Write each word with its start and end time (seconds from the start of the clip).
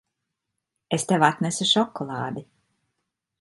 Es 0.97 1.05
tev 1.11 1.25
atnesu 1.27 1.67
šokolādi. 1.73 2.45